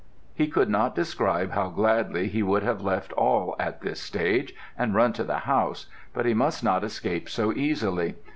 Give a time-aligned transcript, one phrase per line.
[0.33, 4.95] "He could not describe how gladly he would have left all at this stage and
[4.95, 8.15] run to the house, but he must not escape so easily.